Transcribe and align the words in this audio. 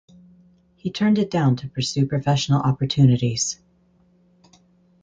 He 0.77 0.89
turned 0.89 1.19
it 1.19 1.29
down 1.29 1.57
to 1.57 1.69
pursue 1.69 2.07
professional 2.07 2.59
opportunities. 2.61 3.59